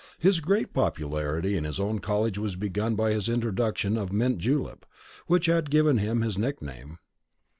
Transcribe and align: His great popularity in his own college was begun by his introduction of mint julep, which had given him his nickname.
His 0.17 0.39
great 0.39 0.73
popularity 0.73 1.55
in 1.55 1.63
his 1.63 1.79
own 1.79 1.99
college 1.99 2.39
was 2.39 2.55
begun 2.55 2.95
by 2.95 3.11
his 3.11 3.29
introduction 3.29 3.97
of 3.97 4.11
mint 4.11 4.39
julep, 4.39 4.83
which 5.27 5.45
had 5.45 5.69
given 5.69 5.99
him 5.99 6.21
his 6.21 6.39
nickname. 6.39 6.97